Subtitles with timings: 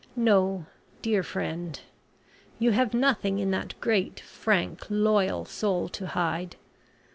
[0.15, 0.65] No,
[1.03, 1.79] dear friend.
[2.57, 6.55] You have nothing in that great frank, loyal soul to hide.